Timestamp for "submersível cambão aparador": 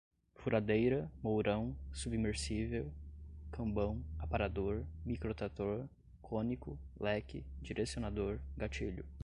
1.93-4.83